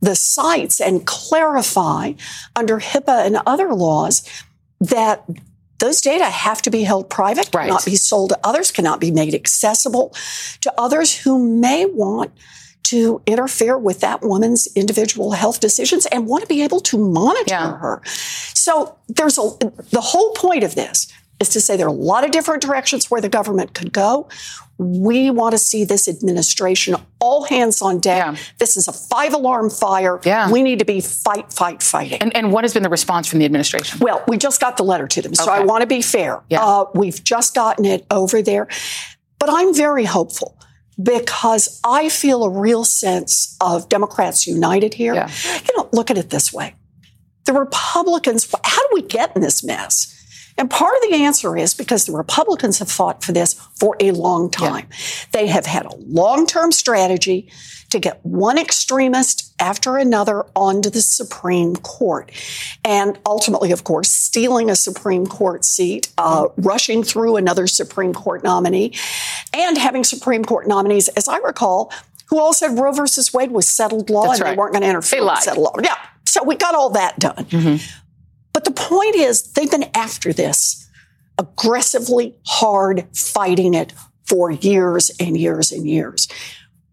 [0.00, 2.12] the sites and clarify
[2.54, 4.28] under HIPAA and other laws
[4.80, 5.24] that
[5.78, 9.34] those data have to be held private, cannot be sold to others, cannot be made
[9.34, 10.14] accessible
[10.60, 12.32] to others who may want
[12.92, 17.56] to interfere with that woman's individual health decisions and want to be able to monitor
[17.56, 18.02] her.
[18.04, 19.48] So there's a
[19.90, 23.10] the whole point of this is to say there are a lot of different directions
[23.10, 24.28] where the government could go.
[24.76, 28.36] We want to see this administration all hands on deck.
[28.58, 30.20] This is a five alarm fire.
[30.24, 30.50] Yeah.
[30.50, 32.20] We need to be fight, fight, fighting.
[32.20, 34.00] And, and what has been the response from the administration?
[34.00, 35.52] Well, we just got the letter to them, so Okay.
[35.52, 36.42] I want to be fair.
[36.52, 38.68] Uh, we've just gotten it over there.
[39.38, 40.56] But I'm very hopeful
[41.00, 45.14] because I feel a real sense of Democrats united here.
[45.68, 46.74] You know, look at it this way.
[47.44, 50.08] the Republicans, how do we get in this mess?
[50.58, 54.10] And part of the answer is because the Republicans have fought for this for a
[54.10, 54.86] long time.
[54.90, 54.96] Yeah.
[55.32, 57.50] They have had a long term strategy
[57.92, 62.32] to get one extremist after another onto the Supreme Court.
[62.84, 68.42] And ultimately, of course, stealing a Supreme Court seat, uh, rushing through another Supreme Court
[68.42, 68.94] nominee,
[69.54, 71.92] and having Supreme Court nominees, as I recall,
[72.26, 74.50] who all said Roe versus Wade was settled law That's and right.
[74.52, 75.74] they weren't going to interfere They with settled law.
[75.82, 75.96] Yeah.
[76.24, 77.44] So we got all that done.
[77.44, 78.00] Mm-hmm.
[78.52, 80.88] But the point is, they've been after this
[81.38, 83.92] aggressively hard, fighting it
[84.24, 86.28] for years and years and years.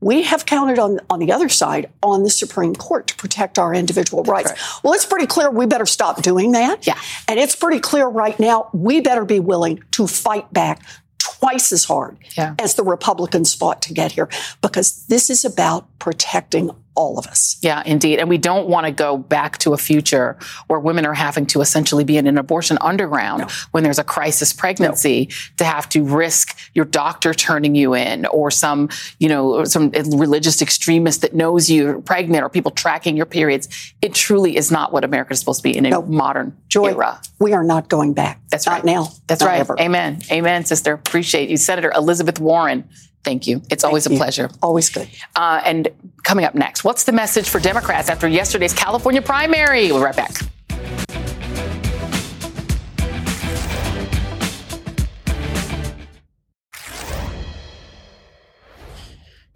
[0.01, 3.73] We have counted on, on the other side on the Supreme Court to protect our
[3.73, 4.53] individual rights.
[4.83, 6.87] Well, it's pretty clear we better stop doing that.
[6.87, 6.97] Yeah.
[7.27, 10.81] And it's pretty clear right now we better be willing to fight back
[11.17, 12.55] twice as hard Yeah.
[12.59, 14.29] as the Republicans fought to get here
[14.61, 17.57] because this is about protecting all of us.
[17.61, 18.19] Yeah, indeed.
[18.19, 20.37] And we don't want to go back to a future
[20.67, 24.51] where women are having to essentially be in an abortion underground when there's a crisis
[24.51, 29.91] pregnancy to have to risk your doctor turning you in or some, you know, some
[29.91, 33.93] religious extremist that knows you're pregnant or people tracking your periods.
[34.01, 37.21] It truly is not what America is supposed to be in a modern Joy, era.
[37.39, 38.41] we are not going back.
[38.51, 38.85] That's not right.
[38.85, 39.07] now.
[39.27, 39.61] That's right.
[39.61, 39.79] ever.
[39.79, 40.21] Amen.
[40.29, 40.91] Amen, sister.
[40.91, 41.55] Appreciate you.
[41.55, 42.83] Senator Elizabeth Warren.
[43.23, 43.61] Thank you.
[43.69, 44.17] It's always a you.
[44.17, 44.49] pleasure.
[44.61, 45.09] Always good.
[45.35, 45.89] Uh, and
[46.23, 49.87] coming up next, what's the message for Democrats after yesterday's California primary?
[49.87, 50.41] We'll be right back.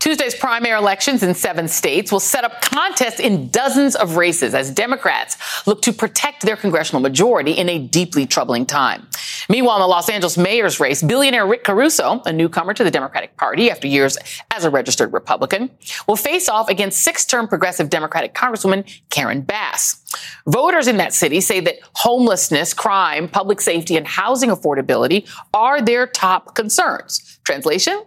[0.03, 4.69] Tuesday's primary elections in seven states will set up contests in dozens of races as
[4.69, 9.07] Democrats look to protect their congressional majority in a deeply troubling time.
[9.47, 13.37] Meanwhile, in the Los Angeles mayor's race, billionaire Rick Caruso, a newcomer to the Democratic
[13.37, 14.17] Party after years
[14.53, 15.69] as a registered Republican,
[16.05, 20.03] will face off against six-term progressive Democratic Congresswoman Karen Bass.
[20.45, 26.07] Voters in that city say that homelessness, crime, public safety, and housing affordability are their
[26.07, 27.39] top concerns.
[27.45, 28.03] Translation?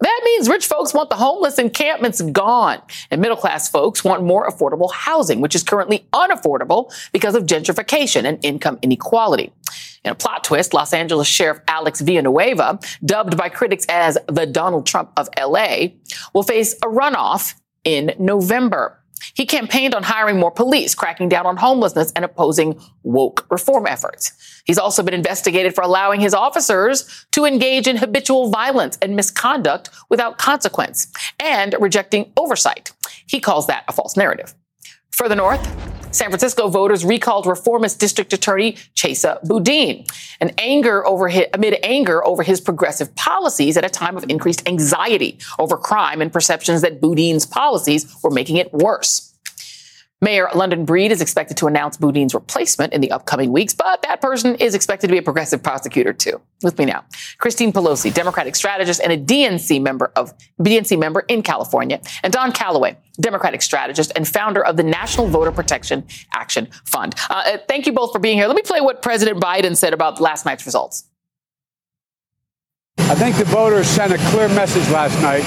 [0.00, 2.80] That means rich folks want the homeless encampments gone,
[3.10, 8.24] and middle class folks want more affordable housing, which is currently unaffordable because of gentrification
[8.24, 9.52] and income inequality.
[10.04, 14.86] In a plot twist, Los Angeles Sheriff Alex Villanueva, dubbed by critics as the Donald
[14.86, 15.88] Trump of LA,
[16.32, 19.00] will face a runoff in November.
[19.34, 24.32] He campaigned on hiring more police, cracking down on homelessness, and opposing woke reform efforts.
[24.64, 29.90] He's also been investigated for allowing his officers to engage in habitual violence and misconduct
[30.10, 32.92] without consequence and rejecting oversight.
[33.26, 34.54] He calls that a false narrative.
[35.12, 40.06] Further north, San Francisco voters recalled reformist district attorney Chesa Boudin,
[40.40, 44.66] an anger over his, amid anger over his progressive policies at a time of increased
[44.66, 49.27] anxiety over crime and perceptions that Boudin's policies were making it worse.
[50.20, 54.20] Mayor London Breed is expected to announce Boudin's replacement in the upcoming weeks, but that
[54.20, 56.40] person is expected to be a progressive prosecutor too.
[56.62, 57.04] With me now,
[57.38, 62.50] Christine Pelosi, Democratic strategist and a DNC member of DNC member in California, and Don
[62.50, 67.14] Calloway, Democratic strategist and founder of the National Voter Protection Action Fund.
[67.30, 68.48] Uh, thank you both for being here.
[68.48, 71.04] Let me play what President Biden said about last night's results.
[72.98, 75.44] I think the voters sent a clear message last night.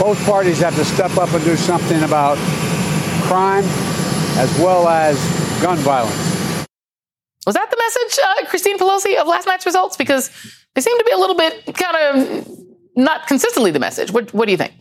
[0.00, 2.36] Both parties have to step up and do something about
[3.26, 3.64] crime
[4.38, 5.16] as well as
[5.62, 6.66] gun violence.
[7.46, 9.96] Was that the message, uh, Christine Pelosi, of last night's results?
[9.96, 10.30] Because
[10.74, 12.48] they seem to be a little bit kind of
[12.96, 14.10] not consistently the message.
[14.10, 14.74] What, what do you think?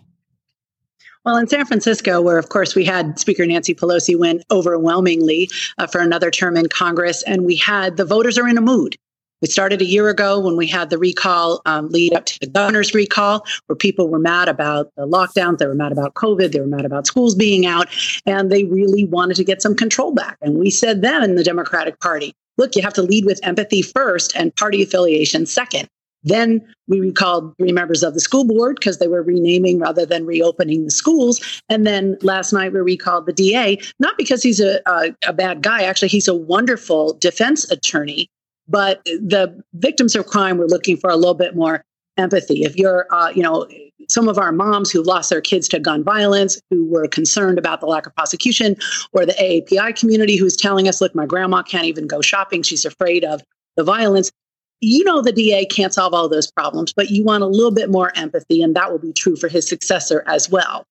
[1.26, 5.88] Well, in San Francisco, where of course we had Speaker Nancy Pelosi win overwhelmingly uh,
[5.88, 8.96] for another term in Congress, and we had the voters are in a mood.
[9.42, 12.48] We started a year ago when we had the recall um, lead up to the
[12.48, 16.60] governor's recall, where people were mad about the lockdowns, they were mad about COVID, they
[16.60, 17.88] were mad about schools being out,
[18.26, 20.38] and they really wanted to get some control back.
[20.42, 23.82] And we said then in the Democratic Party, look, you have to lead with empathy
[23.82, 25.90] first and party affiliation second.
[26.26, 30.26] Then we recalled three members of the school board because they were renaming rather than
[30.26, 31.62] reopening the schools.
[31.70, 35.62] And then last night we recalled the DA, not because he's a, a, a bad
[35.62, 35.84] guy.
[35.84, 38.28] Actually, he's a wonderful defense attorney.
[38.68, 41.84] But the victims of crime were looking for a little bit more
[42.18, 42.64] empathy.
[42.64, 43.68] If you're, uh, you know,
[44.10, 47.80] some of our moms who lost their kids to gun violence, who were concerned about
[47.80, 48.76] the lack of prosecution,
[49.14, 52.64] or the AAPI community who's telling us, look, my grandma can't even go shopping.
[52.64, 53.42] She's afraid of
[53.76, 54.32] the violence.
[54.82, 57.90] You know, the DA can't solve all those problems, but you want a little bit
[57.90, 60.86] more empathy, and that will be true for his successor as well.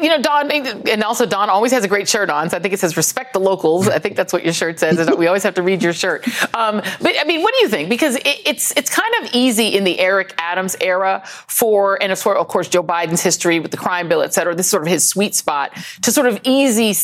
[0.00, 2.50] You know, Don, and also Don always has a great shirt on.
[2.50, 5.10] So I think it says "Respect the locals." I think that's what your shirt says.
[5.16, 6.26] We always have to read your shirt.
[6.54, 7.88] Um, but I mean, what do you think?
[7.88, 12.22] Because it, it's it's kind of easy in the Eric Adams era for, and of
[12.22, 14.54] course Joe Biden's history with the crime bill, et cetera.
[14.54, 16.94] This is sort of his sweet spot to sort of easy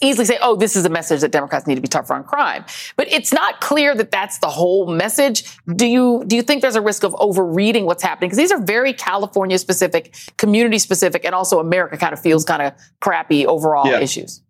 [0.00, 2.64] easily say, "Oh, this is a message that Democrats need to be tougher on crime."
[2.96, 5.44] But it's not clear that that's the whole message.
[5.66, 8.28] Do you do you think there's a risk of overreading what's happening?
[8.28, 12.62] Because these are very California specific, community specific, and also America kind of feels kind
[12.62, 14.00] of crappy overall Yeah.
[14.00, 14.40] issues.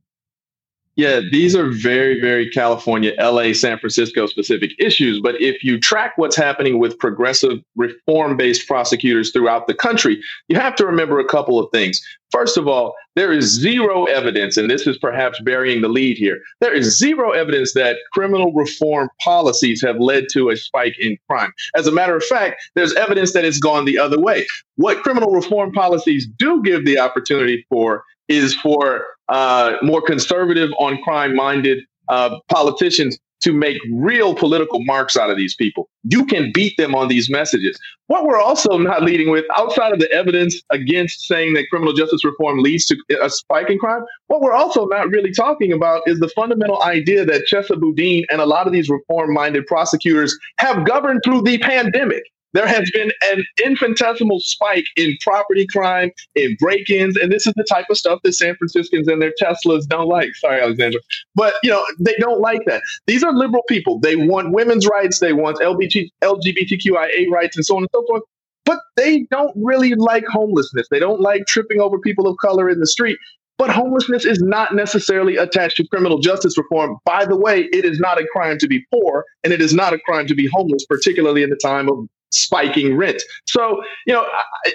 [0.97, 5.21] Yeah, these are very, very California, LA, San Francisco specific issues.
[5.21, 10.57] But if you track what's happening with progressive reform based prosecutors throughout the country, you
[10.57, 12.01] have to remember a couple of things.
[12.31, 16.41] First of all, there is zero evidence, and this is perhaps burying the lead here.
[16.61, 21.53] There is zero evidence that criminal reform policies have led to a spike in crime.
[21.75, 24.47] As a matter of fact, there's evidence that it's gone the other way.
[24.77, 31.01] What criminal reform policies do give the opportunity for is for uh, more conservative on
[31.03, 35.87] crime minded uh, politicians to make real political marks out of these people.
[36.05, 37.79] You can beat them on these messages.
[38.07, 42.25] What we're also not leading with, outside of the evidence against saying that criminal justice
[42.25, 46.21] reform leads to a spike in crime, what we're also not really talking about is
[46.21, 50.87] the fundamental idea that Chesa Boudin and a lot of these reform minded prosecutors have
[50.87, 52.23] governed through the pandemic.
[52.55, 57.53] There has been an infinitesimal spike in property crime, in break ins, and this is
[57.57, 60.35] the type of stuff that San Franciscans and their Teslas don't like.
[60.37, 61.01] Sorry, Alexandra.
[61.35, 62.81] But, you know, they don't like that.
[63.07, 63.99] These are liberal people.
[63.99, 68.23] They want women's rights, they want LGBT, LGBTQIA rights, and so on and so forth.
[68.65, 70.87] But they don't really like homelessness.
[70.91, 73.19] They don't like tripping over people of color in the street.
[73.59, 76.97] But homelessness is not necessarily attached to criminal justice reform.
[77.05, 79.93] By the way, it is not a crime to be poor, and it is not
[79.93, 83.23] a crime to be homeless, particularly in the time of spiking rent.
[83.47, 84.27] So, you know,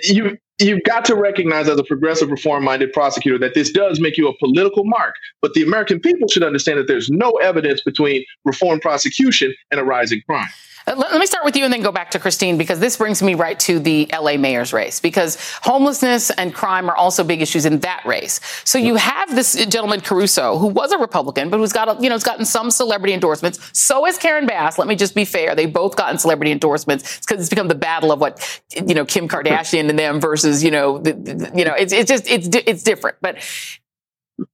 [0.04, 4.18] you you've got to recognize as a progressive reform minded prosecutor that this does make
[4.18, 5.16] you a political mark.
[5.42, 9.84] But the American people should understand that there's no evidence between reform prosecution and a
[9.84, 10.50] rising crime.
[10.90, 13.22] Uh, Let, me start with you and then go back to Christine because this brings
[13.22, 17.66] me right to the LA mayor's race because homelessness and crime are also big issues
[17.66, 18.40] in that race.
[18.64, 22.10] So you have this gentleman Caruso who was a Republican but who's got a, you
[22.10, 23.60] know has gotten some celebrity endorsements.
[23.74, 24.78] So has Karen Bass.
[24.78, 28.12] Let me just be fair; they've both gotten celebrity endorsements because it's become the battle
[28.12, 31.74] of what you know Kim Kardashian and them versus you know the, the- you know
[31.74, 33.38] it's it's just it's it's different, but.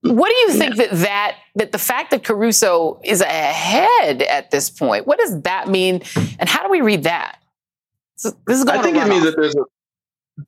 [0.01, 4.67] What do you think that that that the fact that Caruso is ahead at this
[4.67, 5.05] point?
[5.05, 6.01] What does that mean,
[6.39, 7.37] and how do we read that?
[8.15, 9.35] So this is going I think to it means off.
[9.35, 9.63] that there's a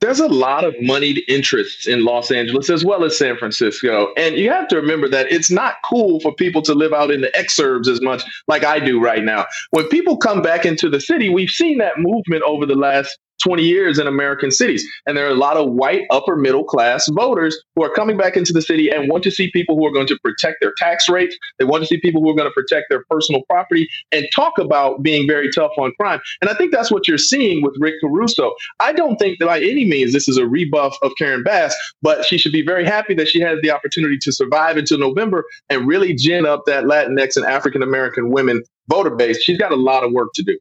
[0.00, 4.08] there's a lot of moneyed interests in Los Angeles as well as San Francisco.
[4.16, 7.20] And you have to remember that it's not cool for people to live out in
[7.20, 9.46] the exurbs as much like I do right now.
[9.70, 13.62] When people come back into the city, we've seen that movement over the last 20
[13.62, 14.84] years in American cities.
[15.06, 18.36] And there are a lot of white upper middle class voters who are coming back
[18.36, 21.08] into the city and want to see people who are going to protect their tax
[21.08, 21.36] rates.
[21.58, 24.58] They want to see people who are going to protect their personal property and talk
[24.58, 26.20] about being very tough on crime.
[26.40, 28.52] And I think that's what you're seeing with Rick Caruso.
[28.80, 32.24] I don't think that by any means this is a rebuff of Karen Bass, but
[32.24, 35.86] she should be very happy that she has the opportunity to survive until November and
[35.86, 39.42] really gin up that Latinx and African American women voter base.
[39.42, 40.58] She's got a lot of work to do.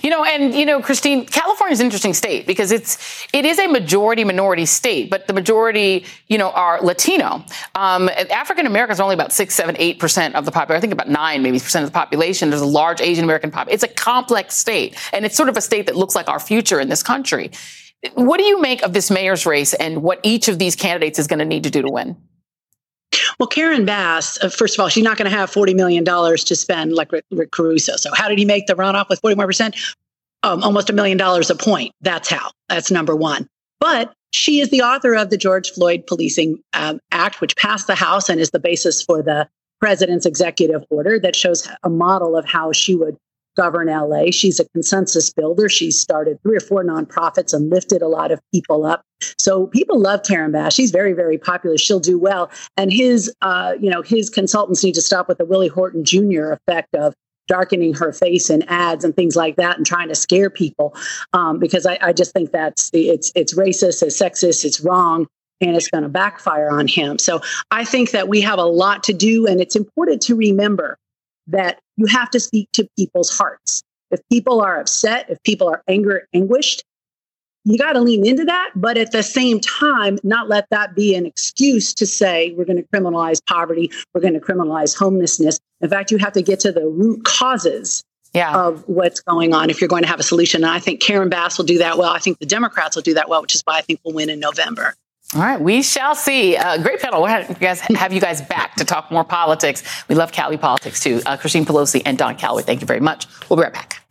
[0.00, 3.58] You know, and you know, Christine, California is an interesting state because it's it is
[3.58, 7.44] a majority minority state, but the majority, you know, are Latino.
[7.74, 10.78] Um, African Americans are only about six, seven, eight percent of the population.
[10.78, 12.50] I think about nine, maybe percent of the population.
[12.50, 13.74] There's a large Asian American population.
[13.74, 16.80] It's a complex state, and it's sort of a state that looks like our future
[16.80, 17.50] in this country.
[18.14, 21.26] What do you make of this mayor's race and what each of these candidates is
[21.26, 22.16] going to need to do to win?
[23.42, 26.54] Well, Karen Bass, uh, first of all, she's not going to have $40 million to
[26.54, 27.96] spend like Rick, Rick Caruso.
[27.96, 29.96] So, how did he make the runoff with 41%?
[30.44, 31.92] Um, almost a million dollars a point.
[32.02, 32.52] That's how.
[32.68, 33.48] That's number one.
[33.80, 37.96] But she is the author of the George Floyd Policing um, Act, which passed the
[37.96, 39.48] House and is the basis for the
[39.80, 43.16] president's executive order that shows a model of how she would
[43.56, 44.30] govern LA.
[44.30, 45.68] She's a consensus builder.
[45.68, 49.02] She started three or four nonprofits and lifted a lot of people up.
[49.38, 50.74] So people love Karen Bass.
[50.74, 51.78] She's very, very popular.
[51.78, 52.50] She'll do well.
[52.76, 56.52] And his, uh, you know, his consultants need to stop with the Willie Horton Jr.
[56.52, 57.14] effect of
[57.48, 60.94] darkening her face in ads and things like that and trying to scare people
[61.32, 65.26] um, because I, I just think that's the, it's it's racist, it's sexist, it's wrong.
[65.60, 67.20] And it's going to backfire on him.
[67.20, 70.98] So I think that we have a lot to do, and it's important to remember
[71.46, 73.84] that you have to speak to people's hearts.
[74.10, 76.82] If people are upset, if people are anger, anguished,
[77.64, 78.70] you got to lean into that.
[78.74, 82.82] But at the same time, not let that be an excuse to say we're going
[82.82, 85.58] to criminalize poverty, we're going to criminalize homelessness.
[85.80, 88.02] In fact, you have to get to the root causes
[88.34, 90.64] of what's going on if you're going to have a solution.
[90.64, 92.10] And I think Karen Bass will do that well.
[92.10, 94.30] I think the Democrats will do that well, which is why I think we'll win
[94.30, 94.94] in November.
[95.34, 96.56] All right, we shall see.
[96.56, 97.22] Uh, great panel.
[97.22, 99.82] We'll have you, guys, have you guys back to talk more politics.
[100.08, 101.22] We love Cali politics too.
[101.24, 103.26] Uh, Christine Pelosi and Don Calloway, thank you very much.
[103.48, 104.01] We'll be right back.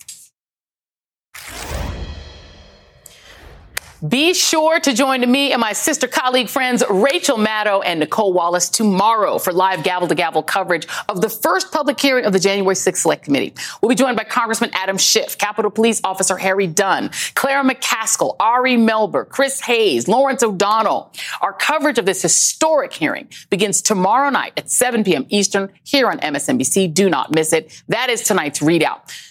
[4.08, 8.68] Be sure to join me and my sister colleague friends Rachel Maddow and Nicolle Wallace
[8.68, 12.74] tomorrow for live gavel to gavel coverage of the first public hearing of the January
[12.74, 13.54] 6th Select Committee.
[13.80, 18.76] We'll be joined by Congressman Adam Schiff, Capitol Police Officer Harry Dunn, Claire McCaskill, Ari
[18.76, 21.12] Melber, Chris Hayes, Lawrence O'Donnell.
[21.42, 25.28] Our coverage of this historic hearing begins tomorrow night at 7 p.m.
[25.30, 26.92] Eastern here on MSNBC.
[26.92, 27.84] Do not miss it.
[27.88, 29.31] That is tonight's ReidOut.